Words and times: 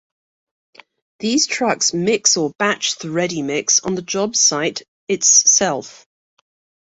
These 1.19 1.45
trucks 1.45 1.93
mix 1.93 2.35
or 2.35 2.53
batch 2.57 2.95
the 2.97 3.11
ready 3.11 3.43
mix 3.43 3.79
on 3.81 3.93
the 3.93 4.01
job 4.01 4.35
site 4.35 4.81
it's 5.07 5.27
self. 5.29 6.07